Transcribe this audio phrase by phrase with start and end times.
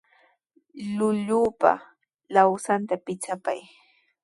[0.95, 1.71] Llullupa
[2.33, 3.59] lawsanta pichapay.